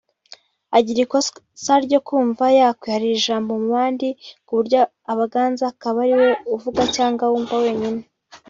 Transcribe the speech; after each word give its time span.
Agira 0.77 0.99
ikosa 1.05 1.73
ryo 1.85 1.99
kumva 2.07 2.45
yakwiharira 2.59 3.15
ijambo 3.19 3.51
mu 3.61 3.67
bandi 3.75 4.07
ku 4.45 4.51
buryo 4.57 4.79
abaganza 5.11 5.63
akaba 5.71 5.97
ariwe 6.03 6.29
uvuga 6.55 6.81
cyangwa 6.95 7.23
wumva 7.31 7.55
wenyine 7.63 8.01